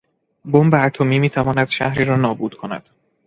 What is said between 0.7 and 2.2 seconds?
اتمی میتواند شهری را